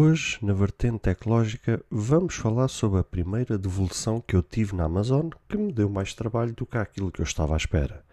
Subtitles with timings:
[0.00, 5.28] Hoje, na vertente tecnológica, vamos falar sobre a primeira devolução que eu tive na Amazon
[5.48, 8.04] que me deu mais trabalho do que aquilo que eu estava à espera.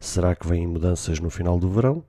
[0.00, 2.02] Será que vêm mudanças no final do verão?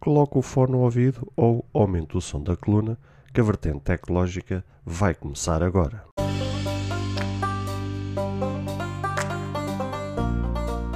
[0.00, 2.98] Coloco o fone no ouvido ou aumento o som da coluna,
[3.32, 6.04] que a vertente tecnológica vai começar agora.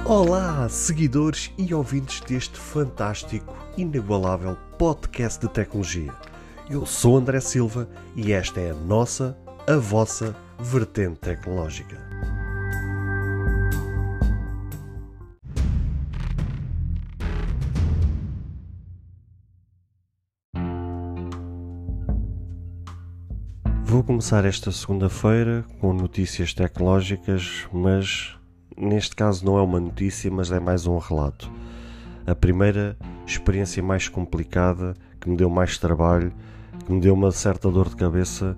[0.03, 6.13] Olá, seguidores e ouvintes deste fantástico, inigualável podcast de tecnologia.
[6.69, 11.95] Eu sou André Silva e esta é a nossa, a vossa vertente tecnológica.
[23.85, 28.37] Vou começar esta segunda-feira com notícias tecnológicas, mas
[28.77, 31.49] neste caso não é uma notícia, mas é mais um relato.
[32.25, 36.33] A primeira experiência mais complicada, que me deu mais trabalho,
[36.87, 38.57] que me deu uma certa dor de cabeça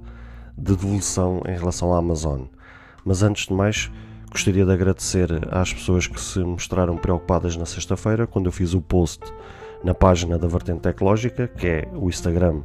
[0.55, 2.43] de devolução em relação à Amazon.
[3.03, 3.91] Mas antes de mais,
[4.29, 8.81] gostaria de agradecer às pessoas que se mostraram preocupadas na sexta-feira, quando eu fiz o
[8.81, 9.21] post
[9.83, 12.61] na página da Vertente Tecnológica, que é o Instagram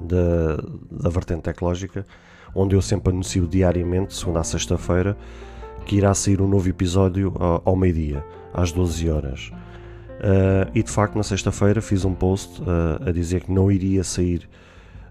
[0.00, 0.56] da,
[0.90, 2.06] da Vertente Tecnológica,
[2.54, 5.18] onde eu sempre anuncio diariamente, segunda a sexta-feira,
[5.84, 8.24] que irá sair um novo episódio ao, ao meio-dia,
[8.54, 9.52] às 12 horas.
[10.22, 14.02] Uh, e de facto, na sexta-feira fiz um post uh, a dizer que não iria
[14.02, 14.48] sair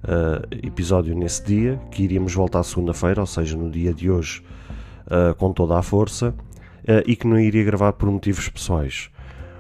[0.03, 4.43] uh, episódio nesse dia, que iríamos voltar segunda-feira, ou seja, no dia de hoje,
[5.37, 6.33] com toda a força,
[7.05, 9.09] e que não iria gravar por motivos pessoais.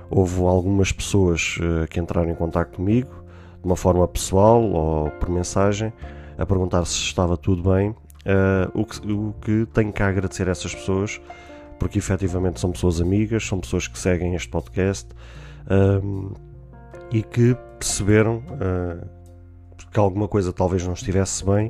[0.09, 1.57] Houve algumas pessoas
[1.89, 3.11] que entraram em contato comigo,
[3.59, 5.91] de uma forma pessoal ou por mensagem,
[6.37, 7.93] a perguntar se estava tudo bem,
[8.73, 11.19] o que, o que tenho que agradecer a essas pessoas
[11.81, 15.09] porque efetivamente são pessoas amigas, são pessoas que seguem este podcast
[17.11, 19.07] e que perceberam uh,
[19.91, 21.67] que alguma coisa talvez não estivesse bem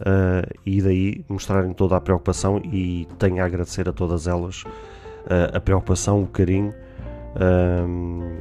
[0.00, 5.54] uh, e daí mostrarem toda a preocupação e tenho a agradecer a todas elas uh,
[5.56, 6.74] a preocupação, o carinho
[7.86, 8.36] um,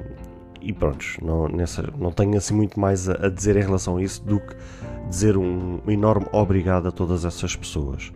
[0.61, 4.03] e pronto, não, nessa, não tenho assim muito mais a, a, dizer em relação a
[4.03, 4.55] isso do que
[5.09, 8.11] dizer um, um enorme obrigado a todas essas pessoas.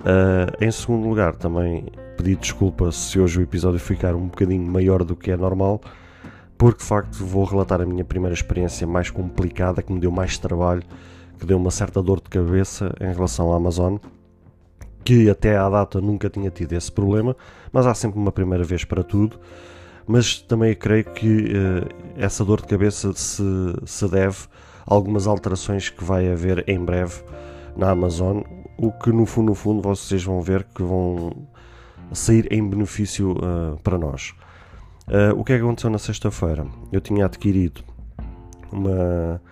[0.00, 1.86] Uh, em segundo lugar, também
[2.16, 5.80] pedir desculpa se hoje o episódio ficar um bocadinho maior do que é normal,
[6.60, 10.36] porque de facto vou relatar a minha primeira experiência mais complicada, que me deu mais
[10.36, 10.82] trabalho,
[11.38, 13.96] que deu uma certa dor de cabeça em relação à Amazon,
[15.02, 17.34] que até à data nunca tinha tido esse problema,
[17.72, 19.40] mas há sempre uma primeira vez para tudo.
[20.06, 23.42] Mas também creio que uh, essa dor de cabeça se,
[23.86, 24.40] se deve
[24.86, 27.22] a algumas alterações que vai haver em breve
[27.74, 28.42] na Amazon,
[28.76, 31.32] o que no fundo, no fundo vocês vão ver que vão
[32.12, 34.34] sair em benefício uh, para nós.
[35.10, 36.64] Uh, o que é que aconteceu na sexta-feira?
[36.92, 37.82] Eu tinha adquirido
[38.70, 39.42] uma,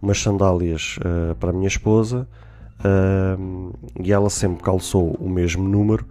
[0.00, 2.26] umas sandálias uh, para a minha esposa
[3.98, 6.04] e ela sempre calçou o mesmo número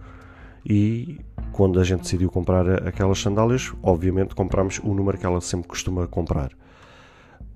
[0.66, 1.20] e
[1.52, 6.06] quando a gente decidiu comprar aquelas sandálias, obviamente compramos o número que ela sempre costuma
[6.08, 6.50] comprar.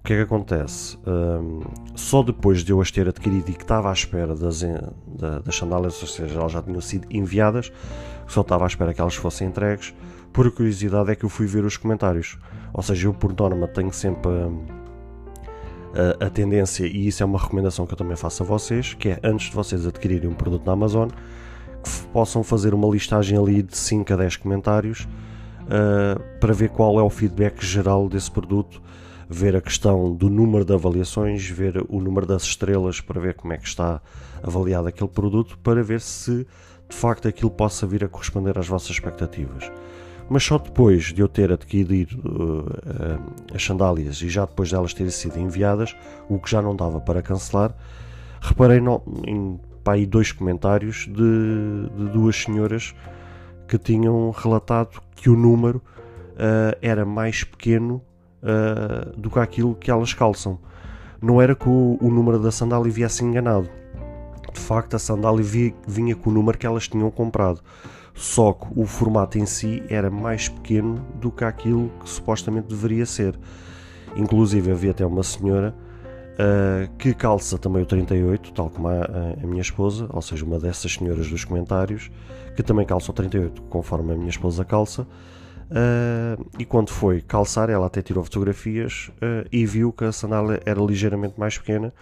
[0.00, 0.96] O que é que acontece?
[1.96, 4.62] Só depois de eu as ter adquirido e que estava à espera das,
[5.44, 7.72] das sandálias, ou seja, elas já tinham sido enviadas,
[8.28, 9.92] só estava à espera que elas fossem entregues.
[10.32, 12.38] Por curiosidade é que eu fui ver os comentários.
[12.72, 17.38] Ou seja, eu por norma tenho sempre a, a, a, tendência, e isso é uma
[17.38, 20.64] recomendação que eu também faço a vocês, que é antes de vocês adquirirem um produto
[20.64, 21.08] na Amazon,
[21.82, 25.08] que possam fazer uma listagem ali de 5 a 10 comentários
[25.64, 28.82] uh, para ver qual é o feedback geral desse produto,
[29.28, 33.52] ver a questão do número de avaliações, ver o número das estrelas para ver como
[33.52, 34.00] é que está
[34.42, 36.46] avaliado aquele produto, para ver se
[36.88, 39.70] de facto aquilo possa vir a corresponder às vossas expectativas.
[40.28, 44.92] Mas só depois de eu ter adquirido uh, uh, as sandálias e já depois delas
[44.92, 45.96] terem sido enviadas,
[46.28, 47.74] o que já não dava para cancelar,
[48.40, 52.94] reparei no, em pá, aí dois comentários de, de, duas senhoras
[53.66, 58.02] que tinham relatado que o número uh, era mais pequeno
[59.16, 60.60] do que aquilo que elas calçam.
[61.20, 63.68] Não era que o, o número da sandália viesse enganado
[64.52, 67.60] de facto a sandália vinha com o número que elas tinham comprado.
[68.14, 73.06] Só que o formato em si era mais pequeno do que aquilo que supostamente deveria
[73.06, 73.38] ser.
[74.16, 75.74] Inclusive havia até uma senhora
[76.38, 79.04] uh, que calça também o 38, tal como a,
[79.42, 82.10] a, minha esposa, ou seja, uma dessas senhoras dos comentários,
[82.56, 85.02] que também calça o 38, conforme a minha esposa calça.
[85.70, 90.62] Uh, e quando foi calçar, ela até tirou fotografias uh, e viu que a sandália
[90.64, 91.92] era ligeiramente mais pequena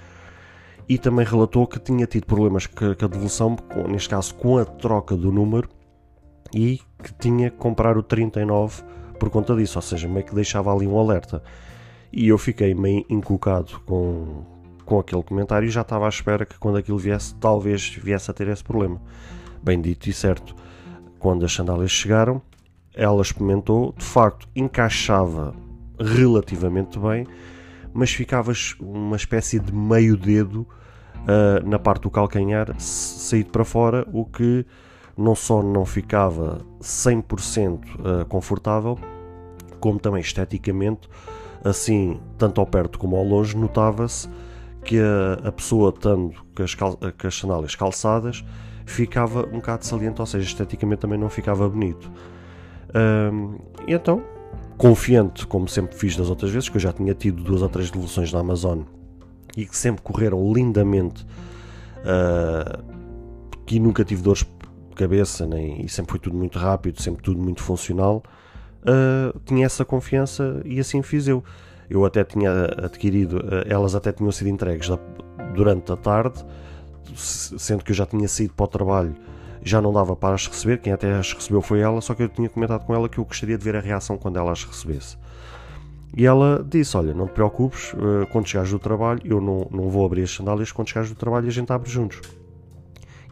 [0.88, 3.56] e também relatou que tinha tido problemas com a devolução,
[3.88, 5.68] neste caso com a troca do número,
[6.56, 8.82] e que tinha que comprar o 39
[9.20, 11.42] por conta disso, ou seja, meio que deixava ali um alerta.
[12.10, 14.42] E eu fiquei meio encucado com,
[14.86, 18.34] com aquele comentário e já estava à espera que quando aquilo viesse, talvez viesse a
[18.34, 19.00] ter esse problema.
[19.62, 20.56] Bem dito e certo.
[21.18, 22.40] Quando as sandálias chegaram,
[22.94, 25.54] ela experimentou, de facto, encaixava
[25.98, 27.26] relativamente bem,
[27.92, 30.66] mas ficava uma espécie de meio dedo
[31.16, 34.64] uh, na parte do calcanhar saído para fora, o que
[35.16, 37.78] não só não ficava 100%
[38.22, 38.98] uh, confortável,
[39.80, 41.08] como também esteticamente,
[41.64, 44.28] assim, tanto ao perto como ao longe, notava-se
[44.86, 45.00] que
[45.44, 48.44] a, pessoa, estando com as, cal, as sandálias calçadas,
[48.86, 52.10] ficava um bocado saliente, ou seja, esteticamente também não ficava bonito.
[52.94, 54.22] Um, e então,
[54.78, 57.90] confiante, como sempre fiz das outras vezes, que eu já tinha tido duas ou três
[57.90, 58.82] devoluções da Amazon
[59.56, 61.26] e que sempre correram lindamente,
[62.02, 62.84] uh,
[63.66, 64.46] que nunca tive dores
[64.96, 68.22] de cabeça, nem, e sempre foi tudo muito rápido, sempre tudo muito funcional,
[68.82, 71.44] uh, tinha essa confiança e assim fiz eu.
[71.88, 72.50] Eu até tinha
[72.82, 74.88] adquirido, uh, elas até tinham sido entregues
[75.54, 76.44] durante a tarde,
[77.14, 79.14] sendo que eu já tinha saído para o trabalho
[79.66, 82.28] já não dava para as receber, quem até as recebeu foi ela, só que eu
[82.28, 85.18] tinha comentado com ela que eu gostaria de ver a reação quando ela as recebesse.
[86.16, 89.90] E ela disse: Olha, não te preocupes, eh, quando chegares do trabalho, eu não, não
[89.90, 92.20] vou abrir as sandálias, quando chegares do trabalho a gente abre juntos.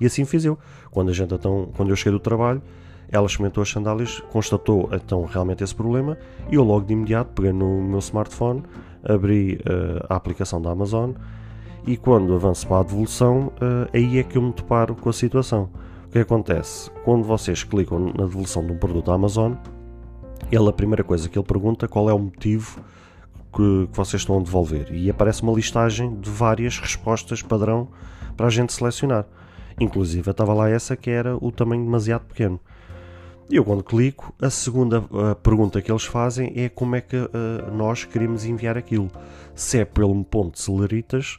[0.01, 0.59] E assim fiz eu.
[0.91, 2.63] Quando, a gente, então, quando eu cheguei do trabalho,
[3.09, 6.19] ela experimentou as sandálias, constatou então realmente esse problema
[6.51, 8.63] e eu logo de imediato peguei no meu smartphone,
[9.05, 11.13] abri uh, a aplicação da Amazon
[11.87, 15.13] e quando avanço para a devolução, uh, aí é que eu me deparo com a
[15.13, 15.69] situação
[16.15, 16.89] que acontece?
[17.05, 19.55] Quando vocês clicam na devolução de um produto da Amazon,
[20.49, 22.81] ele, a primeira coisa que ele pergunta qual é o motivo
[23.53, 24.95] que, que vocês estão a devolver.
[24.95, 27.89] E aparece uma listagem de várias respostas padrão
[28.37, 29.27] para a gente selecionar.
[29.81, 32.61] Inclusive, estava lá essa que era o tamanho demasiado pequeno.
[33.51, 35.03] E eu, quando clico, a segunda
[35.43, 37.29] pergunta que eles fazem é como é que uh,
[37.73, 39.11] nós queremos enviar aquilo.
[39.55, 41.39] Se é pelo ponto de celeritas,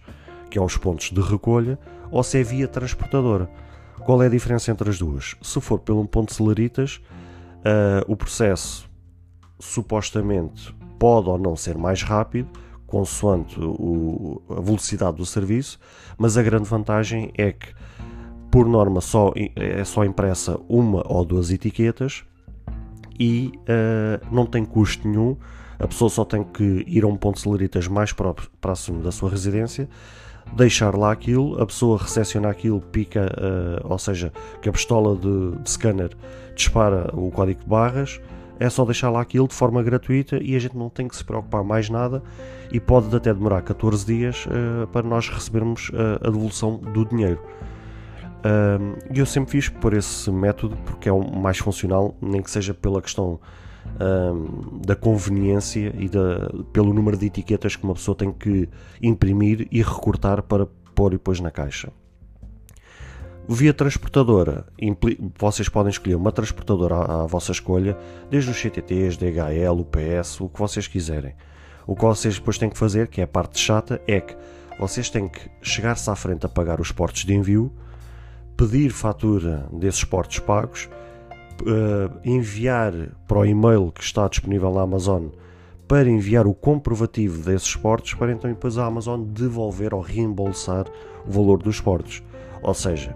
[0.49, 1.79] que é os pontos de recolha,
[2.11, 3.49] ou se é via transportadora.
[4.05, 5.35] Qual é a diferença entre as duas?
[5.41, 7.01] Se for pelo ponto de celeritas,
[7.65, 8.87] uh, o processo
[9.59, 12.49] supostamente pode ou não ser mais rápido,
[12.85, 15.79] consoante o, a velocidade do serviço,
[16.17, 17.73] mas a grande vantagem é que,
[18.56, 22.24] por norma, só, é só impressa uma ou duas etiquetas
[23.19, 25.36] e uh, não tem custo nenhum.
[25.78, 29.30] A pessoa só tem que ir a um ponto de celeritas mais próximo da sua
[29.30, 29.90] residência
[30.56, 34.31] deixar lá aquilo, a pessoa recepciona aquilo, pica, uh, ou seja,
[34.62, 36.12] que a pistola de, de scanner
[36.56, 38.22] dispara o código de barras,
[38.57, 41.25] é só deixar lá aquilo de forma gratuita e a gente não tem que se
[41.25, 42.24] preocupar mais nada
[42.72, 45.92] e pode até demorar 14 dias uh, para nós recebermos
[46.22, 47.42] a devolução do dinheiro.
[49.12, 52.74] E eu sempre fiz por esse método porque é o mais funcional, nem que seja
[52.74, 53.39] pela questão
[54.86, 58.68] da conveniência e da, pelo número de etiquetas que uma pessoa tem que
[59.01, 61.92] imprimir e recortar para pôr depois na caixa.
[63.47, 64.65] Via transportadora,
[65.38, 67.95] vocês podem escolher uma transportadora à, à vossa escolha,
[68.30, 71.36] desde os CTTs, DHL, UPS, o que vocês quiserem.
[71.86, 74.36] O que vocês depois têm que fazer, que é a parte chata, é que
[74.80, 77.71] vocês têm que chegar-se à frente a pagar os portos de envio,
[78.57, 80.90] pedir fatura desses portos pagos
[81.62, 82.94] uh, enviar
[83.28, 85.28] para o e-mail que está disponível na Amazon
[85.88, 90.86] para enviar o comprovativo desses portos para então depois a Amazon devolver ou reembolsar
[91.28, 92.24] o valor dos portos.
[92.63, 93.16] Ou seja,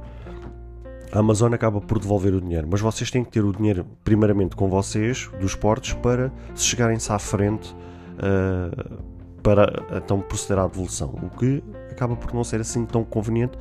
[1.12, 4.56] a Amazon acaba por devolver o dinheiro, mas vocês têm que ter o dinheiro primeiramente
[4.56, 7.76] com vocês, dos portos, para se chegarem-se à frente
[8.18, 9.04] uh,
[9.42, 11.10] para então proceder à devolução.
[11.24, 13.58] O que acaba por não ser assim tão conveniente,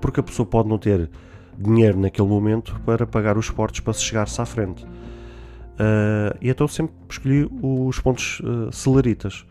[0.00, 1.10] porque a pessoa pode não ter
[1.56, 4.84] dinheiro naquele momento para pagar os portos para se chegar-se à frente.
[4.84, 9.46] Uh, e então sempre escolhi os pontos uh, Celeritas,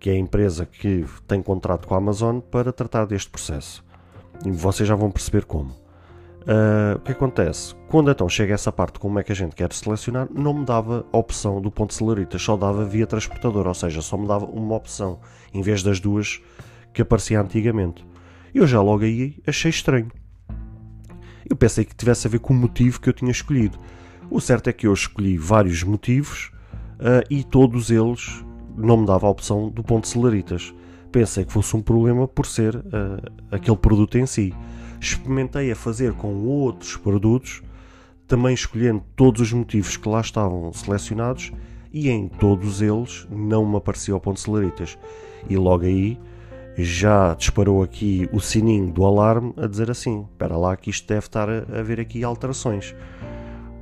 [0.00, 3.84] que é a empresa que tem contrato com a Amazon para tratar deste processo.
[4.44, 5.70] E vocês já vão perceber como.
[6.42, 7.74] Uh, o que acontece?
[7.88, 11.06] Quando então chega essa parte, como é que a gente quer selecionar, não me dava
[11.10, 14.74] a opção do ponto Celeritas, só dava via transportador, ou seja, só me dava uma
[14.74, 15.20] opção,
[15.54, 16.42] em vez das duas
[16.92, 18.04] que aparecia antigamente.
[18.54, 20.12] Eu já logo aí achei estranho.
[21.48, 23.76] Eu pensei que tivesse a ver com o motivo que eu tinha escolhido.
[24.30, 26.52] O certo é que eu escolhi vários motivos
[27.00, 28.44] uh, e todos eles
[28.76, 30.72] não me dava a opção do ponto de.
[31.10, 32.82] Pensei que fosse um problema por ser uh,
[33.50, 34.54] aquele produto em si.
[35.00, 37.60] Experimentei a fazer com outros produtos,
[38.26, 41.52] também escolhendo todos os motivos que lá estavam selecionados
[41.92, 44.96] e em todos eles não me aparecia o ponto de.
[45.48, 46.18] E logo aí
[46.76, 51.26] já disparou aqui o sininho do alarme a dizer assim: espera lá que isto deve
[51.26, 52.94] estar a haver aqui alterações.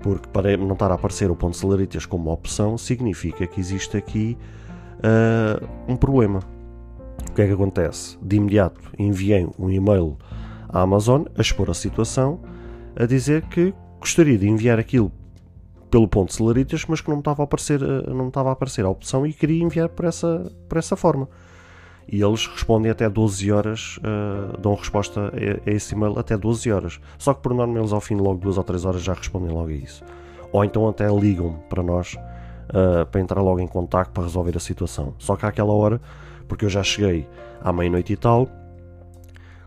[0.03, 3.97] Porque para não estar a aparecer o ponto de celeritas como opção, significa que existe
[3.97, 4.37] aqui
[4.99, 6.41] uh, um problema.
[7.29, 8.19] O que é que acontece?
[8.21, 10.19] De imediato enviei um e-mail
[10.69, 12.41] à Amazon a expor a situação,
[12.97, 15.13] a dizer que gostaria de enviar aquilo
[15.89, 18.85] pelo ponto Celeritas, mas que não me estava a aparecer, eh, não estava a aparecer
[18.85, 21.29] a opção e queria enviar por essa, por essa forma.
[22.13, 26.71] E eles respondem até 12 horas, uh, dão resposta a, a, esse e-mail até 12
[26.71, 27.01] horas.
[27.17, 29.71] Só que por norma eles ao fim logo 2 ou 3 horas já respondem logo
[29.71, 30.05] a isso.
[30.53, 32.13] Ou então até ligam para nós
[32.69, 35.15] uh, para entrar logo em contato para resolver a situação.
[35.17, 36.03] Só que àquela hora,
[36.47, 37.27] porque eu já cheguei
[37.63, 38.47] à meia-noite e tal,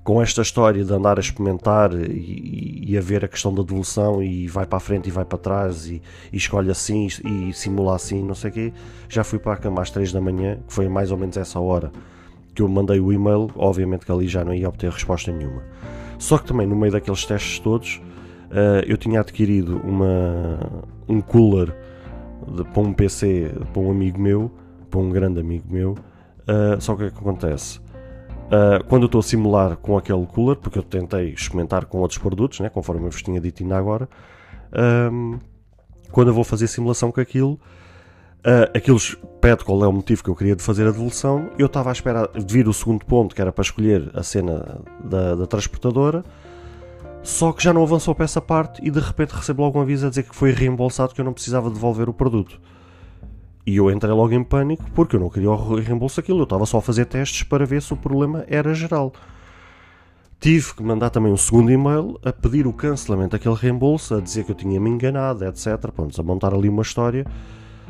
[0.03, 4.21] com esta história de andar a experimentar e, e, a ver a questão da devolução
[4.21, 5.99] e vai para a frente e vai para trás e,
[6.31, 8.73] e escolhe assim e, e, simula assim, não sei o quê,
[9.09, 11.59] já fui para a cama às 3 da manhã, que foi mais ou menos essa
[11.59, 11.91] hora
[12.55, 15.61] que eu mandei o e-mail, obviamente que ali já não ia obter resposta nenhuma.
[16.17, 18.01] Só que também no meio daqueles testes todos,
[18.49, 20.59] uh, eu tinha adquirido uma,
[21.07, 21.75] um cooler
[22.47, 24.49] de, para um PC para um amigo meu,
[24.89, 27.79] para um grande amigo meu, uh, só que o que acontece?
[28.45, 32.19] Uh, quando eu estou a simular com aquele cooler, porque eu tentei experimentar com outros
[32.19, 34.07] produtos, né, conforme eu vos tinha dito ainda agora,
[35.11, 35.39] um,
[36.11, 37.59] quando eu vou fazer simulação com aquilo,
[38.45, 38.99] uh, aquilo
[39.41, 41.49] pede qual é o motivo que eu queria de fazer a devolução.
[41.57, 44.81] Eu estava à espera de vir o segundo ponto, que era para escolher a cena
[45.03, 46.23] da, da transportadora,
[47.23, 50.05] só que já não avançou para essa parte e de repente recebo logo um aviso
[50.05, 52.59] a dizer que foi reembolsado que eu não precisava devolver o produto.
[53.65, 56.67] E eu entrei logo em pânico porque eu não queria o reembolso daquilo, eu estava
[56.67, 59.11] só a fazer testes para ver se o problema era geral.
[60.39, 64.43] Tive que mandar também um segundo e-mail a pedir o cancelamento daquele reembolso, a dizer
[64.43, 65.77] que eu tinha me enganado, etc.
[65.95, 67.25] Pronto, a montar ali uma história.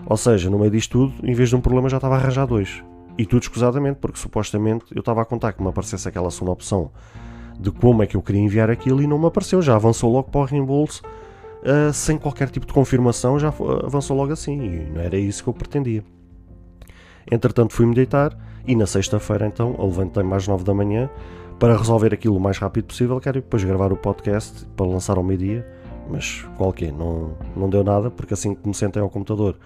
[0.07, 2.45] Ou seja, no meio disto tudo, em vez de um problema já estava a arranjar
[2.45, 2.83] dois.
[3.17, 6.91] E tudo escusadamente, porque supostamente eu estava a contar que me aparecesse aquela segunda opção
[7.59, 9.61] de como é que eu queria enviar aquilo e não me apareceu.
[9.61, 11.01] Já avançou logo para o reembolso
[11.63, 13.47] uh, sem qualquer tipo de confirmação, já
[13.83, 16.03] avançou logo assim e não era isso que eu pretendia.
[17.31, 21.09] Entretanto, fui-me deitar e na sexta-feira, então, levantei-me às 9 da manhã
[21.59, 23.19] para resolver aquilo o mais rápido possível.
[23.19, 25.65] Quero depois gravar o podcast para lançar ao meio-dia,
[26.09, 29.57] mas qualquer, não, não deu nada, porque assim que me sentei ao computador,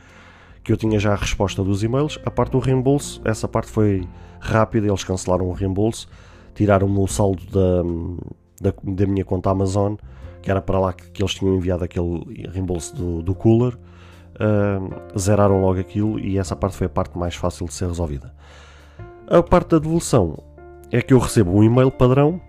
[0.69, 4.07] que eu tinha já a resposta dos e-mails, a parte do reembolso, essa parte foi
[4.39, 6.07] rápida, eles cancelaram o reembolso,
[6.53, 9.95] tiraram-me o saldo da, da, da minha conta Amazon
[10.43, 13.73] que era para lá que, que eles tinham enviado aquele reembolso do, do cooler,
[14.35, 18.31] uh, zeraram logo aquilo e essa parte foi a parte mais fácil de ser resolvida.
[19.27, 20.37] A parte da devolução
[20.91, 22.39] é que eu recebo um e-mail padrão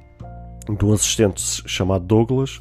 [0.69, 2.61] de um assistente chamado Douglas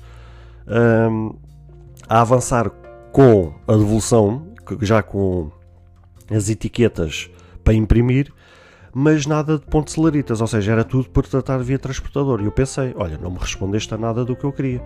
[2.08, 2.72] a avançar
[3.12, 4.49] com a devolução,
[4.82, 5.52] já com
[6.30, 7.30] as etiquetas
[7.64, 8.32] para imprimir,
[8.94, 12.42] mas nada de pontos celeritas, ou seja, era tudo por tratar via transportador.
[12.42, 14.82] E eu pensei, olha, não me respondeste a nada do que eu queria.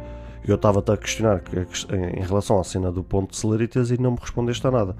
[0.46, 1.42] Eu estava-te a questionar
[2.16, 4.96] em relação à cena do ponto de celeritas e não me respondeste a nada.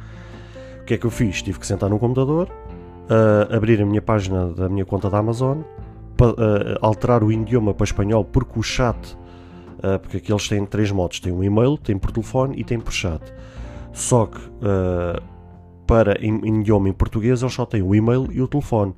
[0.82, 1.42] O que é que eu fiz?
[1.42, 5.62] Tive que sentar no computador, uh, abrir a minha página da minha conta da Amazon,
[6.16, 6.36] pa, uh,
[6.82, 9.18] alterar o idioma para espanhol, porque o chat,
[9.80, 12.80] uh, porque aqui eles têm três modos: tem um e-mail, tem por telefone e tem
[12.80, 13.22] por chat.
[13.94, 14.40] Só que
[15.86, 18.94] para em, em idioma em português eles só têm o e-mail e o telefone.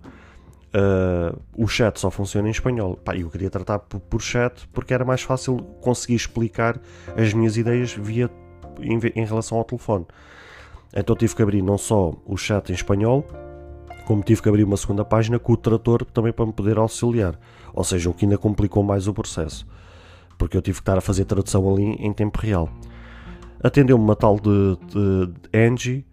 [0.76, 2.98] Uh, o chat só funciona em espanhol.
[2.98, 6.80] Pá, eu queria tratar por, por, chat porque era mais fácil conseguir explicar
[7.16, 8.30] as minhas ideias via
[8.82, 10.06] em, em, relação ao telefone.
[10.94, 13.26] Então tive que abrir não só o chat em espanhol,
[14.06, 17.40] como tive que abrir uma segunda página com o trator também para me poder auxiliar.
[17.74, 19.66] Ou seja, o que ainda complicou mais o processo.
[20.38, 22.70] Porque eu tive que estar a fazer tradução ali em tempo real.
[23.66, 26.06] Atendeu-me uma tal de, de, de Angie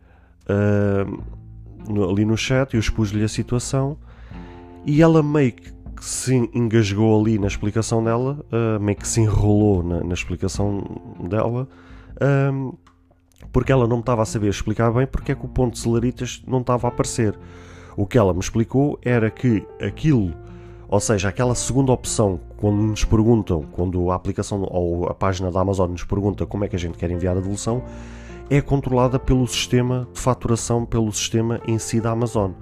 [0.48, 3.98] uh, ali no chat, eu expus-lhe a situação
[4.86, 9.82] e ela meio que se engasgou ali na explicação dela, uh, meio que se enrolou
[9.82, 10.82] na, na explicação
[11.28, 11.68] dela,
[12.50, 12.72] um,
[13.52, 15.80] porque ela não me estava a saber explicar bem porque é que o ponto de
[15.80, 17.38] celeritas não estava a aparecer.
[17.98, 20.32] O que ela me explicou era que aquilo,
[20.88, 25.60] ou seja, aquela segunda opção, quando nos perguntam, quando a aplicação ou a página da
[25.60, 27.82] Amazon nos pergunta como é que a gente quer enviar a devolução,
[28.48, 32.52] é controlada pelo sistema de faturação, pelo sistema em si da Amazon.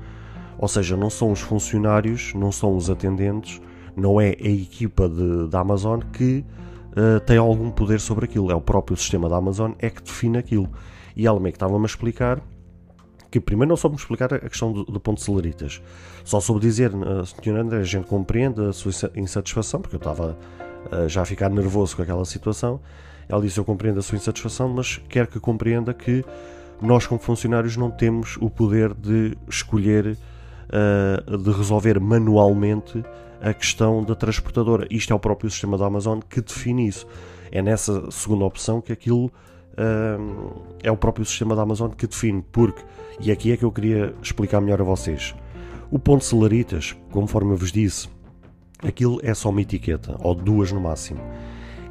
[0.56, 3.60] Ou seja, não são os funcionários, não são os atendentes,
[3.94, 6.46] não é a equipa de, da Amazon que
[6.96, 8.50] uh, tem algum poder sobre aquilo.
[8.50, 10.70] É o próprio sistema da Amazon é que define aquilo.
[11.14, 12.40] E ela meio que estava-me a explicar
[13.30, 15.80] que primeiro não soube explicar a questão do, do ponto de celeritas.
[16.24, 17.56] Só soube dizer, uh, Sr.
[17.56, 20.36] André, a gente compreende a sua insatisfação, porque eu estava
[20.92, 22.80] uh, já a ficar nervoso com aquela situação.
[23.28, 26.24] Ela disse, eu compreendo a sua insatisfação, mas quero que compreenda que
[26.82, 30.16] nós como funcionários não temos o poder de escolher
[30.70, 33.04] uh, de resolver manualmente
[33.40, 34.86] a questão da transportadora.
[34.90, 37.06] Isto é o próprio sistema da Amazon que define isso.
[37.50, 39.32] É nessa segunda opção que aquilo
[40.82, 42.82] é o próprio sistema da Amazon que define, porque,
[43.20, 45.34] e aqui é que eu queria explicar melhor a vocês.
[45.90, 48.08] O ponto Celaritas, conforme eu vos disse,
[48.82, 51.20] aquilo é só uma etiqueta, ou duas no máximo.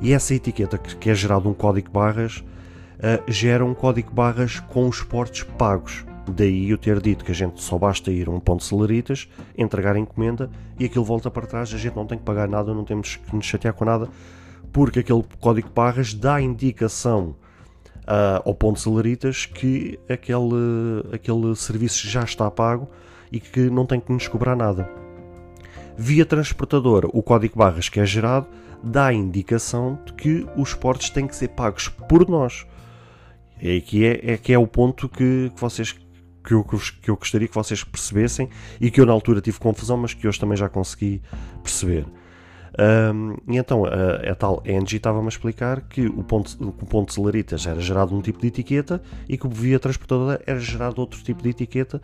[0.02, 4.88] E essa etiqueta que é gerado um código barras, uh, gera um código barras com
[4.88, 6.06] os portos pagos.
[6.32, 9.96] Daí eu ter dito que a gente só basta ir a um ponto Celaritas, entregar
[9.96, 12.84] a encomenda e aquilo volta para trás, a gente não tem que pagar nada, não
[12.84, 14.08] temos que nos chatear com nada,
[14.72, 17.36] porque aquele código barras dá indicação
[18.10, 22.90] uh, ao ponto Celaritas que aquele, aquele serviço já está pago
[23.32, 24.90] e que não tem que nos cobrar nada.
[25.96, 28.48] Via transportadora, o código barras que é gerado
[28.84, 32.66] dá a indicação de que os portos têm que ser pagos por nós.
[33.62, 35.94] É que é, é, que é o ponto que, que vocês
[36.42, 38.50] que eu, que eu gostaria que vocês percebessem
[38.80, 41.22] e que eu na altura tive confusão, mas que hoje também já consegui
[41.62, 42.06] perceber.
[42.78, 47.08] Um, e então a, a tal Angie estava-me a explicar que o ponto, o ponto
[47.08, 51.02] de celeritas era gerado um tipo de etiqueta e que o via transportadora era gerado
[51.02, 52.02] outro tipo de etiqueta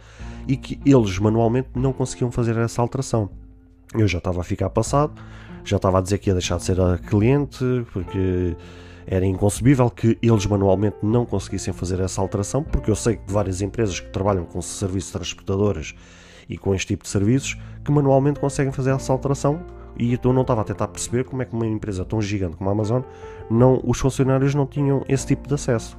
[0.47, 3.29] e que eles manualmente não conseguiam fazer essa alteração.
[3.93, 5.13] Eu já estava a ficar passado,
[5.63, 8.55] já estava a dizer que ia deixar de ser a cliente porque
[9.07, 13.61] era inconcebível que eles manualmente não conseguissem fazer essa alteração, porque eu sei de várias
[13.61, 15.93] empresas que trabalham com serviços transportadoras
[16.49, 19.63] e com este tipo de serviços que manualmente conseguem fazer essa alteração
[19.97, 22.69] e eu não estava a tentar perceber como é que uma empresa tão gigante como
[22.69, 23.01] a Amazon,
[23.49, 25.97] não, os funcionários não tinham esse tipo de acesso.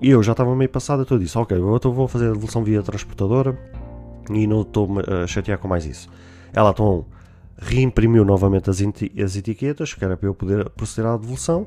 [0.00, 2.64] E eu já estava meio passado, então eu disse: Ok, eu vou fazer a devolução
[2.64, 3.56] via transportadora
[4.30, 6.08] e não estou a chatear com mais isso.
[6.52, 7.04] Ela então
[7.58, 8.80] reimprimiu novamente as,
[9.22, 11.66] as etiquetas, que era para eu poder proceder à devolução.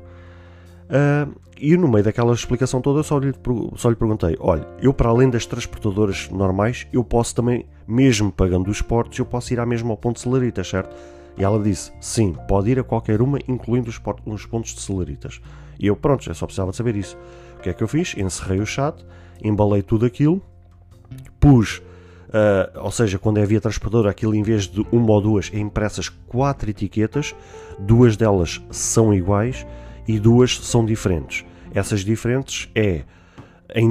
[0.86, 3.32] Uh, e no meio daquela explicação toda, só lhe,
[3.76, 8.70] só lhe perguntei: olha, eu para além das transportadoras normais, eu posso também, mesmo pagando
[8.70, 10.94] os portos, eu posso ir à mesma ao ponto de Celaritas, certo?
[11.36, 14.80] E ela disse: sim, pode ir a qualquer uma, incluindo os, portos, os pontos de
[14.80, 15.40] Celaritas.
[15.78, 17.16] E eu, pronto, já só precisava de saber isso.
[17.58, 18.14] O que é que eu fiz?
[18.16, 19.04] Encerrei o chat,
[19.42, 20.42] embalei tudo aquilo,
[21.40, 21.82] pus
[22.26, 25.58] Uh, ou seja, quando é via transportadora, aquilo em vez de uma ou duas é
[25.58, 27.34] impressas quatro etiquetas,
[27.78, 29.64] duas delas são iguais
[30.06, 31.44] e duas são diferentes.
[31.74, 33.04] Essas diferentes é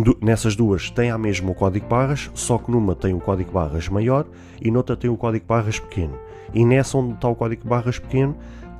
[0.03, 3.51] du nessas duas tem a mesma o código barras, só que numa tem o código
[3.51, 4.25] barras maior
[4.61, 6.17] e noutra tem o código barras pequeno.
[6.53, 8.35] E nessa onde está o código barras pequeno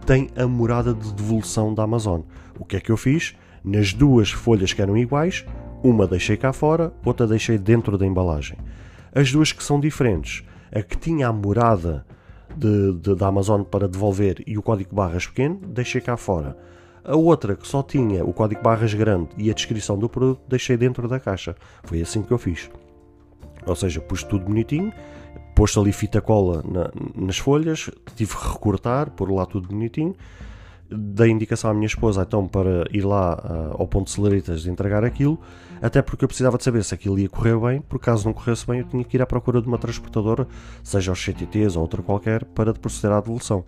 [0.05, 2.21] tem a morada de devolução da Amazon.
[2.57, 3.35] O que é que eu fiz?
[3.63, 5.43] Nas duas folhas que eram iguais,
[5.83, 8.57] uma deixei cá fora, outra deixei dentro da embalagem.
[9.13, 12.05] As duas que são diferentes, a que tinha a morada
[12.55, 16.55] de, de, da Amazon para devolver e o código barras pequeno, deixei cá fora.
[17.05, 20.75] A outra que só tinha o código barras grande e a descrição do produto, deixei
[20.75, 21.55] dentro da caixa.
[21.83, 22.69] Foi assim que eu fiz.
[23.65, 24.91] Ou seja, pus tudo bonitinho,
[25.55, 30.15] pôs ali fita cola na, nas folhas, tive que recortar, pôr lá tudo bonitinho
[30.89, 34.69] dei indicação à minha esposa então para ir lá uh, ao ponto de Celeritas de
[34.69, 35.39] entregar aquilo,
[35.81, 38.65] até porque eu precisava de saber se aquilo ia correr bem, por caso não corresse
[38.67, 40.47] bem eu tinha que ir à procura de uma transportadora,
[40.83, 43.65] seja os CTTs ou outra qualquer, para proceder à devolução.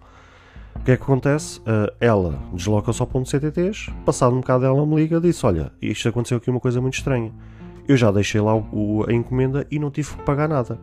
[0.79, 1.59] O que é que acontece?
[1.59, 5.45] Uh, ela desloca-se ao ponto de CTTs, passado um bocado ela me liga e disse,
[5.45, 7.33] olha, isto aconteceu aqui uma coisa muito estranha.
[7.87, 10.79] Eu já deixei lá o, a encomenda e não tive que pagar nada.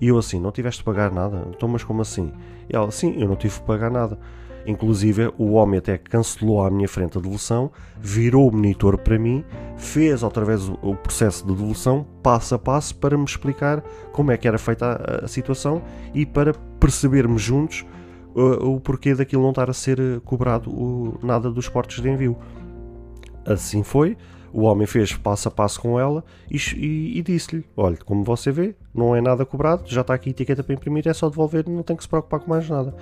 [0.00, 1.46] E eu assim, não tiveste de pagar nada?
[1.50, 2.32] Então, mas como assim?
[2.68, 4.18] E ela, sim, eu não tive que pagar nada.
[4.66, 9.42] Inclusive, o homem até cancelou à minha frente a devolução, virou o monitor para mim,
[9.76, 14.36] fez outra vez o processo de devolução, passo a passo, para me explicar como é
[14.36, 17.86] que era feita a, a situação e para percebermos juntos
[18.40, 22.36] o porquê daquilo não estar a ser uh, cobrado uh, nada dos portos de envio.
[23.44, 24.16] Assim foi.
[24.52, 28.50] O homem fez passo a passo com ela e, e, e disse-lhe: Olha, como você
[28.50, 31.68] vê, não é nada cobrado, já está aqui a etiqueta para imprimir, é só devolver,
[31.68, 32.94] não tem que se preocupar com mais nada.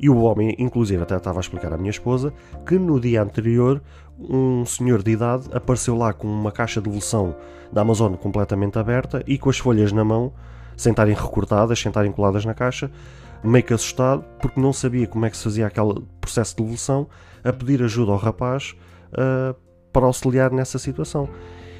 [0.00, 2.32] E o homem, inclusive, até estava a explicar à minha esposa
[2.66, 3.82] que no dia anterior
[4.18, 7.34] um senhor de idade apareceu lá com uma caixa de devolução
[7.72, 10.32] da Amazon completamente aberta e com as folhas na mão,
[10.76, 12.90] sem estarem recortadas, sem estarem coladas na caixa,
[13.42, 17.08] meio que assustado porque não sabia como é que se fazia aquele processo de devolução,
[17.44, 18.74] a pedir ajuda ao rapaz
[19.12, 19.54] uh,
[19.92, 21.28] para auxiliar nessa situação.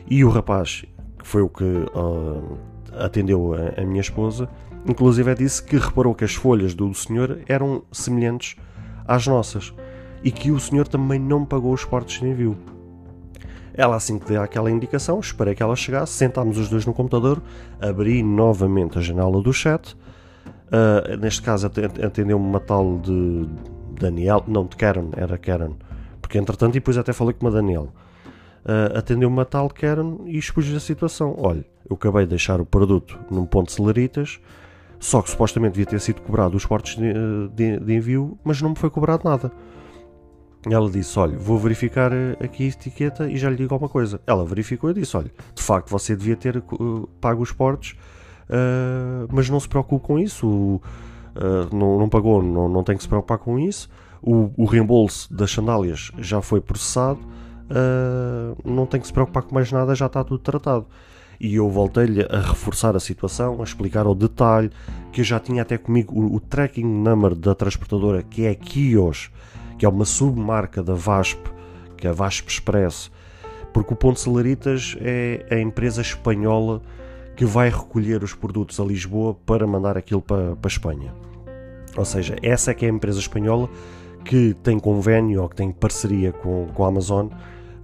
[0.08, 0.84] E o rapaz,
[1.18, 2.58] que foi o que uh,
[2.98, 4.48] atendeu a, a minha esposa,
[4.86, 8.56] Inclusive disse que reparou que as folhas do senhor eram semelhantes
[9.06, 9.74] às nossas
[10.22, 12.56] e que o senhor também não pagou os portos de envio.
[13.74, 17.40] Ela assim que deu aquela indicação, esperei que ela chegasse, sentámos os dois no computador,
[17.80, 19.96] abri novamente a janela do chat.
[20.68, 23.48] Uh, neste caso atendeu-me uma tal de
[23.98, 25.74] Daniel, não de Karen, era Karen,
[26.20, 27.92] porque entretanto depois até falei com uma Daniel.
[28.64, 31.34] Uh, atendeu uma tal Karen e expus a situação.
[31.38, 34.38] Olha, eu acabei de deixar o produto num ponto de celeritas,
[35.00, 37.12] só que supostamente devia ter sido cobrado os portos de,
[37.54, 39.50] de, de envio, mas não me foi cobrado nada.
[40.68, 44.20] Ela disse: Olha, vou verificar eh, aqui a etiqueta e já lhe digo alguma coisa.
[44.26, 47.96] Ela verificou e disse: Olha, de facto você devia ter uh, pago os portos
[48.48, 50.80] uh, mas não se preocupe com isso, uh,
[51.74, 53.88] não, não, pagou, não, não tem que se preocupar com isso.
[54.20, 57.20] O, o reembolso das sandálias já foi processado,
[58.64, 60.86] não tem que se preocupar com mais nada, já está tudo tratado.
[61.40, 64.70] E eu voltei-lhe a reforçar a situação, a explicar ao detalhe
[65.12, 68.54] que eu já tinha até comigo o, o tracking number da transportadora, que é a
[68.56, 69.30] Kios,
[69.78, 71.40] que é uma submarca da VASP,
[71.96, 73.10] que é a VASP Express,
[73.72, 76.82] porque o Ponto Salaritas é a empresa espanhola
[77.38, 81.14] que vai recolher os produtos a Lisboa para mandar aquilo para, para a Espanha.
[81.96, 83.70] Ou seja, essa é que é a empresa espanhola
[84.24, 87.28] que tem convênio ou que tem parceria com, com a Amazon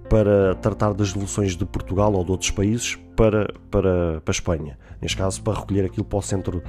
[0.09, 4.77] para tratar das devoluções de Portugal ou de outros países para, para, para a Espanha.
[5.01, 6.61] Neste caso, para recolher aquilo para o centro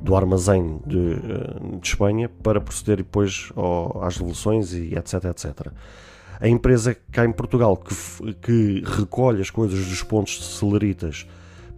[0.00, 5.72] do armazém de, eh, de Espanha para proceder depois ao, às devoluções e etc, etc.
[6.40, 11.26] A empresa cá em Portugal que, que recolhe as coisas dos pontos de Celeritas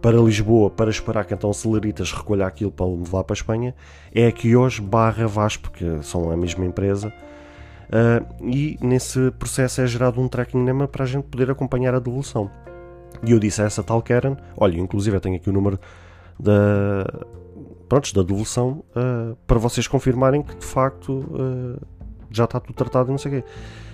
[0.01, 3.75] para Lisboa para esperar que então Celeritas recolha aquilo para levar para a Espanha
[4.13, 7.13] é aqui hoje barra VASP, porque são a mesma empresa
[7.91, 11.99] Uh, e nesse processo é gerado um tracking number para a gente poder acompanhar a
[11.99, 12.49] devolução.
[13.21, 15.77] E eu disse a essa tal Karen: olha, inclusive eu tenho aqui o número
[16.39, 17.05] da,
[17.89, 21.85] pronto, da devolução uh, para vocês confirmarem que de facto uh,
[22.31, 23.49] já está tudo tratado e não sei o quê.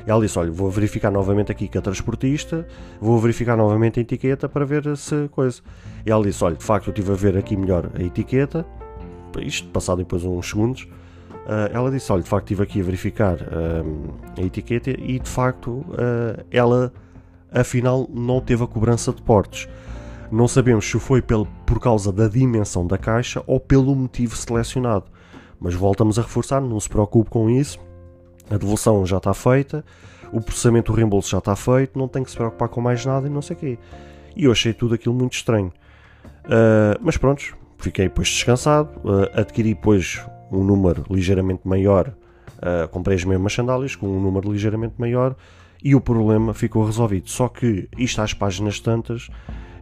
[0.05, 2.67] Ela disse: olha, vou verificar novamente aqui com a transportista,
[3.01, 5.59] vou verificar novamente a etiqueta para ver se coisa.
[6.07, 8.65] E ela disse: olha, de facto eu estive a ver aqui melhor a etiqueta,
[9.41, 10.83] isto passado depois uns segundos.
[10.83, 15.29] Uh, ela disse: Olha, de facto, estive aqui a verificar uh, a etiqueta e de
[15.29, 16.93] facto uh, ela
[17.51, 19.67] afinal não teve a cobrança de portos.
[20.31, 25.05] Não sabemos se foi pelo, por causa da dimensão da caixa ou pelo motivo selecionado.
[25.59, 27.79] Mas voltamos a reforçar: não se preocupe com isso,
[28.49, 29.83] a devolução já está feita,
[30.31, 33.27] o processamento do reembolso já está feito, não tem que se preocupar com mais nada
[33.27, 33.79] e não sei o quê.
[34.37, 35.73] E eu achei tudo aquilo muito estranho.
[37.01, 38.89] Mas pronto, fiquei depois descansado,
[39.33, 42.13] adquiri depois um número ligeiramente maior,
[42.57, 45.35] uh, comprei as mesmas sandálias com um número ligeiramente maior
[45.83, 47.29] e o problema ficou resolvido.
[47.29, 49.29] Só que isto às páginas tantas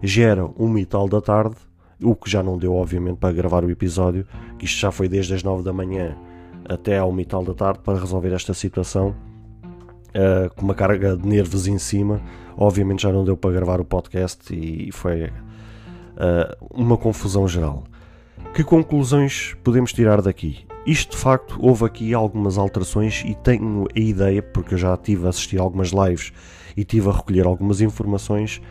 [0.02, 1.56] gera um e tal da tarde,
[2.02, 4.28] o que já não deu, obviamente, para gravar o episódio,
[4.60, 6.16] que isto já foi desde as 9 da manhã
[6.68, 9.16] até ao e tal da tarde para resolver esta situação.
[10.10, 12.22] Uh, com uma carga de nervos em cima,
[12.58, 15.30] obviamente já não deu para gravar o podcast e foi
[16.16, 17.84] uh, uma confusão geral.
[18.54, 20.66] Que conclusões podemos tirar daqui?
[20.86, 25.26] Isto de facto houve aqui algumas alterações e tenho a ideia, porque eu já tive
[25.26, 26.32] a assistir algumas lives
[26.78, 28.62] e tive a recolher algumas informações,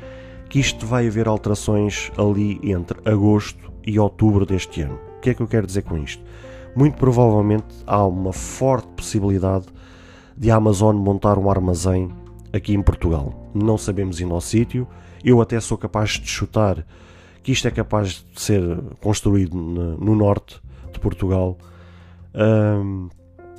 [0.48, 4.98] que isto vai haver alterações ali entre agosto e outubro deste ano.
[5.16, 6.22] O que é que eu quero dizer com isto?
[6.76, 9.66] Muito provavelmente há uma forte possibilidade
[10.36, 12.10] de a Amazon montar um armazém
[12.52, 13.50] aqui em Portugal.
[13.54, 14.86] Não sabemos em nosso sítio.
[15.24, 16.84] Eu até sou capaz de chutar
[17.44, 18.62] que isto é capaz de ser
[19.02, 20.58] construído no, norte
[20.90, 21.58] de Portugal
[22.34, 23.10] um,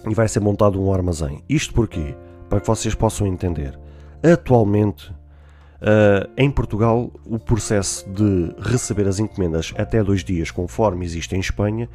[0.10, 1.43] e vai ser montado um armazém.
[1.48, 2.15] Isto porquê?
[2.50, 3.80] Para que vocês possam entender.
[4.24, 11.36] Atualmente, uh, em Portugal, o processo de receber as encomendas até dois dias, conforme existe
[11.36, 11.88] em Espanha,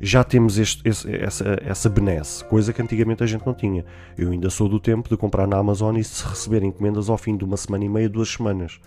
[0.00, 3.84] já temos este, esse, essa, essa benesse, coisa que antigamente a gente não tinha.
[4.18, 7.36] Eu ainda sou do tempo de comprar na Amazon e se receber encomendas ao fim
[7.36, 8.80] de uma semana e meia, duas semanas.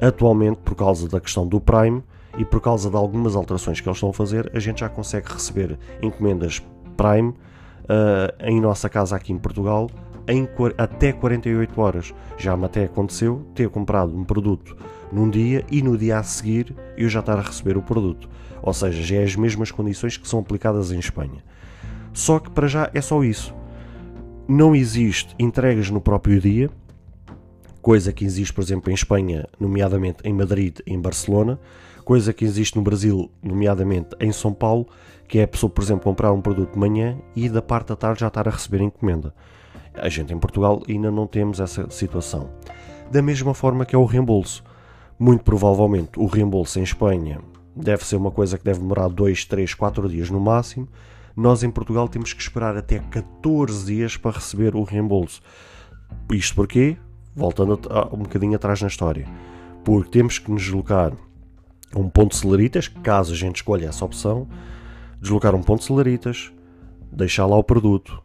[0.00, 2.02] Atualmente, por causa da questão do Prime
[2.36, 5.32] e por causa de algumas alterações que eles estão a fazer, a gente já consegue
[5.32, 6.62] receber encomendas
[6.96, 7.34] Prime uh,
[8.40, 9.88] em nossa casa aqui em Portugal
[10.28, 12.14] em até 48 horas.
[12.36, 14.76] Já me até aconteceu ter comprado um produto
[15.10, 18.28] num dia e no dia a seguir eu já estar a receber o produto.
[18.62, 21.42] Ou seja, já é as mesmas condições que são aplicadas em Espanha.
[22.12, 23.54] Só que para já é só isso.
[24.46, 26.70] Não existe entregas no próprio dia,
[27.88, 31.58] coisa que existe, por exemplo, em Espanha, nomeadamente em Madrid em Barcelona,
[32.04, 34.86] coisa que existe no Brasil, nomeadamente em São Paulo,
[35.26, 37.96] que é a pessoa, por exemplo, comprar um produto de manhã e da parte da
[37.96, 39.34] tarde já estar a receber encomenda.
[39.94, 42.50] A gente em Portugal ainda não temos essa situação.
[43.10, 44.62] Da mesma forma que é o reembolso.
[45.18, 47.40] Muito provavelmente o reembolso em Espanha
[47.74, 50.86] deve ser uma coisa que deve demorar 2, 3, 4 dias no máximo.
[51.34, 55.40] Nós em Portugal temos que esperar até 14 dias para receber o reembolso.
[56.30, 56.98] Isto porquê?
[57.38, 59.26] Voltando a, um bocadinho atrás na história,
[59.84, 61.12] porque temos que nos deslocar
[61.94, 64.48] a um ponto de celeritas, caso a gente escolha essa opção,
[65.20, 66.52] deslocar um ponto de celeritas,
[67.12, 68.22] deixar lá o produto,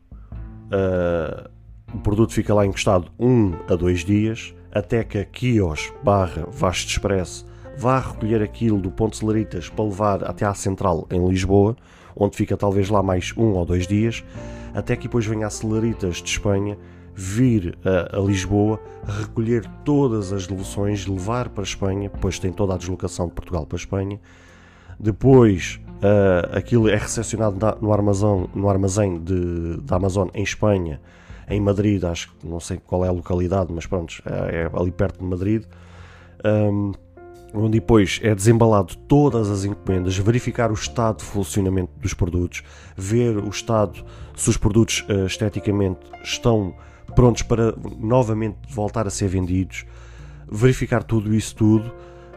[0.67, 1.49] uh,
[1.93, 6.89] o produto fica lá encostado um a dois dias, até que a Kios barra Vasto
[6.89, 7.45] Express
[7.77, 11.75] vá recolher aquilo do ponto de celeritas para levar até à central em Lisboa,
[12.15, 14.23] onde fica talvez lá mais um ou dois dias,
[14.73, 16.77] até que depois venha a Celeritas de Espanha
[17.15, 22.73] vir a, a, Lisboa, recolher todas as devoluções, levar para a Espanha, pois tem toda
[22.73, 24.19] a deslocação de Portugal para a Espanha,
[24.99, 30.99] depois uh, aquilo é recepcionado na, no armazém, no armazém de, da Amazon em Espanha,
[31.49, 34.91] em Madrid, acho que não sei qual é a localidade, mas pronto, é, é ali
[34.91, 35.63] perto de Madrid.
[36.45, 36.93] Um,
[37.53, 42.63] onde depois é desembalado todas as encomendas, verificar o estado de funcionamento dos produtos,
[42.97, 44.03] ver o estado
[44.35, 46.73] se os produtos uh, esteticamente estão
[47.15, 49.85] prontos para novamente voltar a ser vendidos,
[50.49, 51.93] verificar tudo isso tudo,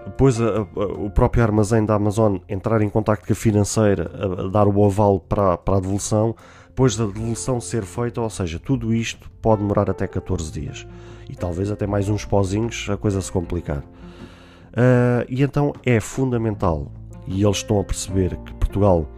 [0.07, 4.49] depois a, a, o próprio armazém da Amazon entrar em contato com a financeira, a,
[4.49, 6.35] dar o aval para, para a devolução,
[6.69, 10.87] depois da devolução ser feita, ou seja, tudo isto pode demorar até 14 dias
[11.29, 13.79] e talvez até mais uns pozinhos a coisa se complicar.
[13.79, 16.93] Uh, e então é fundamental,
[17.27, 19.09] e eles estão a perceber que Portugal,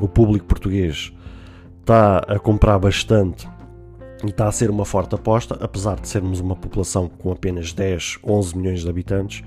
[0.00, 1.12] o público português,
[1.80, 3.48] está a comprar bastante
[4.30, 8.56] está a ser uma forte aposta, apesar de sermos uma população com apenas 10, 11
[8.56, 9.42] milhões de habitantes,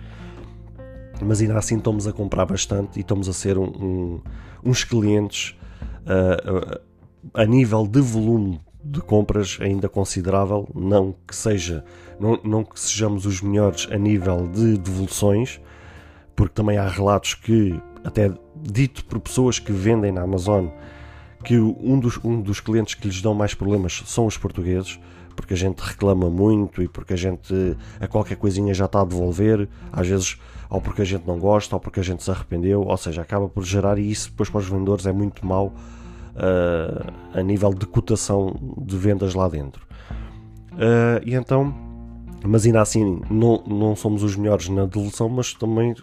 [1.21, 4.21] mas ainda assim estamos a comprar bastante e estamos a ser um, um,
[4.63, 5.55] uns clientes
[6.01, 6.79] uh,
[7.33, 11.83] a nível de volume de compras ainda considerável, não que seja,
[12.19, 15.59] não, não que sejamos os melhores a nível de devoluções,
[16.35, 20.67] porque também há relatos que, até dito por pessoas que vendem na Amazon,
[21.45, 24.99] que um dos, um dos clientes que lhes dão mais problemas são os portugueses,
[25.35, 29.05] porque a gente reclama muito e porque a gente a qualquer coisinha já está a
[29.05, 30.37] devolver, às vezes
[30.69, 33.47] ou porque a gente não gosta ou porque a gente se arrependeu, ou seja, acaba
[33.47, 37.85] por gerar e isso depois para os vendedores é muito mau uh, a nível de
[37.85, 39.85] cotação de vendas lá dentro.
[40.73, 41.73] Uh, e então,
[42.43, 45.93] mas ainda assim, não, não somos os melhores na devolução, mas também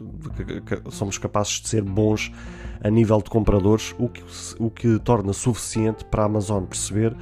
[0.90, 2.32] somos capazes de ser bons
[2.82, 4.22] a nível de compradores, o que,
[4.58, 7.16] o que torna suficiente para a Amazon perceber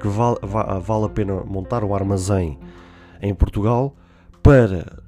[0.00, 2.58] que vale, vale a pena montar o armazém
[3.22, 3.96] em Portugal
[4.42, 5.02] para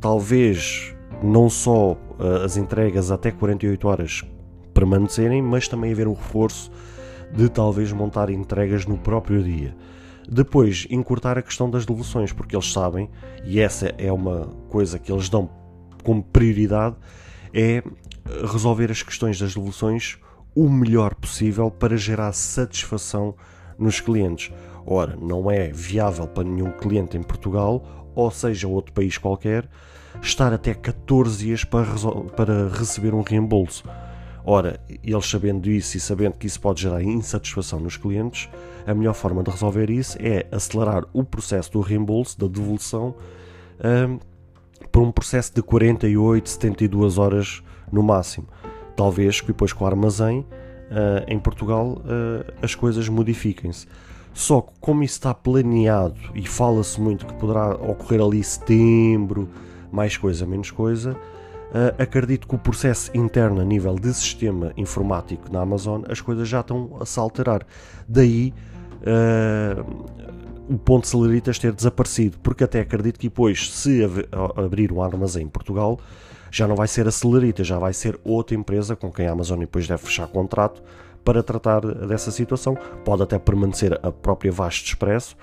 [0.00, 4.24] talvez não só uh, as entregas até 48 horas
[4.72, 6.70] permanecerem, mas também haver um reforço
[7.34, 9.76] de talvez montar entregas no próprio dia.
[10.28, 13.10] Depois, encurtar a questão das devoluções, porque eles sabem,
[13.44, 15.50] e essa é uma coisa que eles dão
[16.02, 16.96] como prioridade,
[17.52, 17.82] é
[18.50, 20.18] resolver as questões das devoluções
[20.54, 23.34] o melhor possível para gerar satisfação
[23.78, 24.52] nos clientes.
[24.86, 29.68] Ora, não é viável para nenhum cliente em Portugal, ou seja, outro país qualquer,
[30.20, 31.86] estar até 14 dias para,
[32.36, 33.84] para receber um reembolso.
[34.44, 38.48] Ora, eles sabendo isso e sabendo que isso pode gerar insatisfação nos clientes,
[38.86, 43.14] a melhor forma de resolver isso é acelerar o processo do reembolso, da devolução,
[43.84, 44.18] um,
[44.90, 48.46] por um processo de 48, 72 horas no máximo.
[48.96, 53.86] Talvez que depois com o armazém, uh, em Portugal, uh, as coisas modifiquem-se.
[54.32, 59.48] Só que como isso está planeado e fala-se muito que poderá ocorrer ali setembro,
[59.90, 61.16] mais coisa, menos coisa,
[61.70, 66.48] Uh, acredito que o processo interno a nível de sistema informático na Amazon as coisas
[66.48, 67.64] já estão a se alterar.
[68.08, 68.52] Daí
[70.68, 74.00] o ponto de celeritas ter desaparecido, porque até acredito que depois, se
[74.56, 75.98] abrir um armazém em Portugal,
[76.50, 79.58] já não vai ser a Celerita, já vai ser outra empresa com quem a Amazon
[79.58, 80.82] depois deve fechar contrato
[81.24, 82.76] para tratar dessa situação.
[83.04, 85.36] Pode até permanecer a própria Vasto Expresso,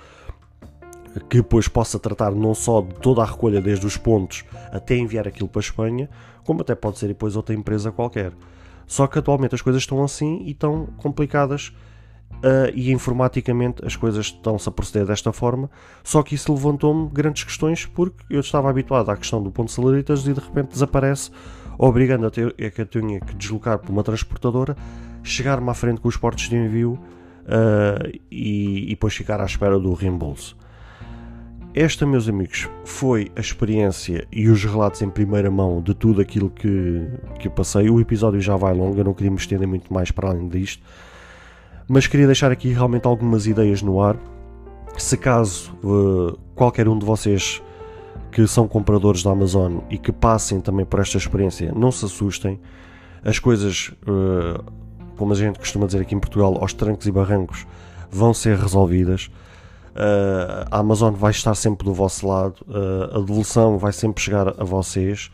[1.30, 5.28] que depois possa tratar não só de toda a recolha desde os pontos até enviar
[5.28, 6.10] aquilo para a Espanha,
[6.44, 8.34] como até pode ser depois outra empresa qualquer.
[8.86, 11.74] Só que atualmente as coisas estão assim e estão complicadas
[12.38, 15.70] uh, e informaticamente as coisas estão-se a proceder desta forma.
[16.04, 19.74] Só que isso levantou-me grandes questões porque eu estava habituado à questão do ponto de
[19.74, 21.32] salaritas e de repente desaparece,
[21.78, 24.76] obrigando a ter é que eu tinha que deslocar para uma transportadora,
[25.24, 29.80] chegar-me à frente com os portos de envio uh, e, e depois ficar à espera
[29.80, 30.56] do reembolso.
[31.80, 36.50] Esta, meus amigos, foi a experiência e os relatos em primeira mão de tudo aquilo
[36.50, 37.08] que,
[37.40, 37.88] que passei.
[37.88, 40.84] O episódio já vai longo, eu não queria me estender muito mais para além disto,
[41.88, 44.18] mas queria deixar aqui realmente algumas ideias no ar.
[44.98, 47.62] Se caso uh, qualquer um de vocês
[48.32, 52.60] que são compradores da Amazon e que passem também por esta experiência, não se assustem.
[53.24, 54.64] As coisas, uh,
[55.16, 57.66] como a gente costuma dizer aqui em Portugal, aos trancos e barrancos,
[58.12, 59.30] vão ser resolvidas.
[59.96, 64.50] Uh, a Amazon vai estar sempre do vosso lado, uh, a devolução vai sempre chegar
[64.50, 65.32] a vocês.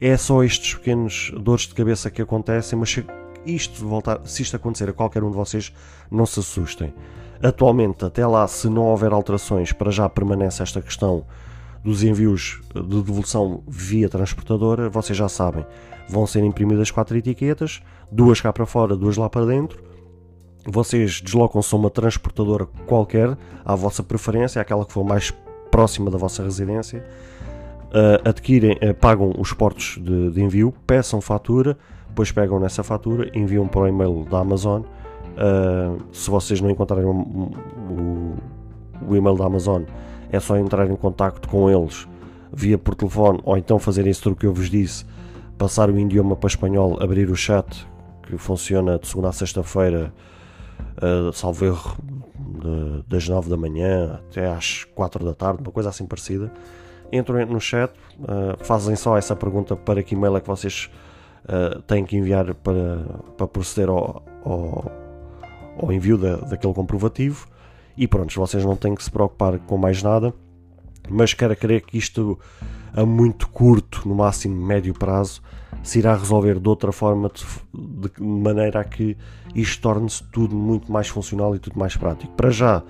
[0.00, 2.90] É só estes pequenos dores de cabeça que acontecem, mas
[3.46, 5.72] isto voltar, se isto acontecer a qualquer um de vocês,
[6.10, 6.92] não se assustem.
[7.42, 11.24] Atualmente, até lá, se não houver alterações, para já permanece esta questão
[11.82, 14.88] dos envios de devolução via transportadora.
[14.88, 15.66] Vocês já sabem,
[16.08, 19.94] vão ser imprimidas quatro etiquetas, duas cá para fora, duas lá para dentro
[20.66, 25.32] vocês deslocam-se a uma transportadora qualquer, à vossa preferência, aquela que for mais
[25.70, 27.04] próxima da vossa residência,
[27.90, 31.76] uh, adquirem, uh, pagam os portos de, de, envio, peçam fatura,
[32.14, 34.82] depois pegam nessa fatura, enviam para o e-mail da Amazon.
[34.82, 38.36] Uh, se vocês não encontrarem o,
[39.08, 39.82] o, e-mail da Amazon,
[40.30, 42.06] é só entrar em contato com eles
[42.52, 45.04] via por telefone ou então fazer esse truque que eu vos disse,
[45.58, 47.84] passar o idioma para espanhol, abrir o chat
[48.22, 50.14] que funciona de segunda a sexta-feira,
[51.02, 51.96] uh, salvo erro,
[52.38, 56.52] de, das 9 da manhã até às 4 da tarde, uma coisa assim parecida.
[57.12, 60.88] Entram no chat, uh, fazem só essa pergunta para que e-mail é que vocês
[61.44, 62.96] uh, têm que enviar para,
[63.36, 64.92] para proceder ao, ao,
[65.80, 67.46] ao envio da, daquele comprovativo.
[67.96, 70.34] E pronto, vocês não têm que se preocupar com mais nada,
[71.08, 72.38] mas quero crer que isto
[72.92, 75.42] a muito curto, no máximo médio prazo,
[75.82, 79.16] se irá resolver de outra forma, de, de maneira a que
[79.54, 82.32] isto torne-se tudo muito mais funcional e tudo mais prático.
[82.34, 82.82] Para já,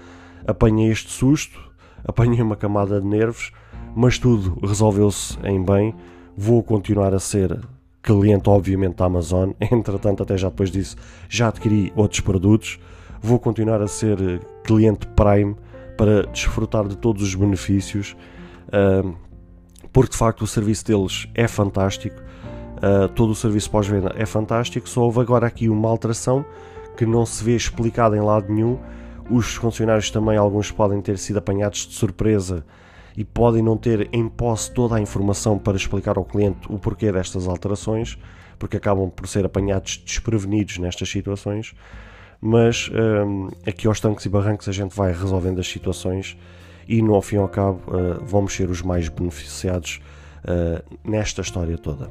[0.46, 1.58] apanhei este susto,
[2.04, 3.50] apanhei uma camada de nervos,
[3.96, 5.94] mas tudo resolveu-se em bem.
[6.36, 7.58] Vou continuar a ser
[8.04, 9.50] cliente, obviamente, da Amazon.
[9.58, 10.96] Entretanto, até já depois disso,
[11.28, 12.78] já adquiri outros produtos.
[13.20, 15.56] Vou continuar a ser cliente Prime
[15.96, 18.14] para desfrutar de todos os benefícios,
[19.92, 22.20] porque de facto o serviço deles é fantástico.
[22.76, 26.44] Uh, todo o serviço pós-venda é fantástico, só houve agora aqui uma alteração
[26.96, 28.78] que não se vê explicada em lado nenhum.
[29.30, 32.64] Os funcionários também, alguns podem ter sido apanhados de surpresa
[33.16, 37.12] e podem não ter em posse toda a informação para explicar ao cliente o porquê
[37.12, 38.18] destas alterações,
[38.59, 41.74] porque acabam por ser apanhados desprevenidos nestas situações.
[42.40, 46.37] Mas um, aqui aos tanques e barrancos a gente vai resolvendo as situações
[46.87, 50.00] e no ao fim e ao cabo uh, vamos ser os mais beneficiados
[50.44, 52.11] uh, nesta história toda.